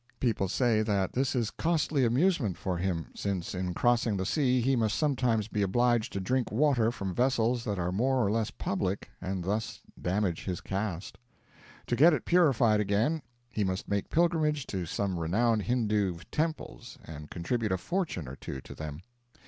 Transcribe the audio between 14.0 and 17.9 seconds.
pilgrimage to some renowned Hindoo temples and contribute a